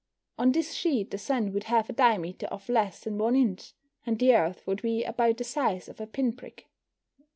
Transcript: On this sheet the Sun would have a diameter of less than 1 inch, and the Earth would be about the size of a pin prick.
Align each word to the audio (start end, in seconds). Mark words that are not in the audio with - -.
On 0.39 0.51
this 0.51 0.73
sheet 0.73 1.11
the 1.11 1.19
Sun 1.19 1.53
would 1.53 1.65
have 1.65 1.87
a 1.87 1.93
diameter 1.93 2.47
of 2.47 2.67
less 2.69 3.01
than 3.01 3.19
1 3.19 3.35
inch, 3.35 3.73
and 4.03 4.17
the 4.17 4.33
Earth 4.35 4.65
would 4.65 4.81
be 4.81 5.03
about 5.03 5.37
the 5.37 5.43
size 5.43 5.87
of 5.87 6.01
a 6.01 6.07
pin 6.07 6.33
prick. 6.33 6.67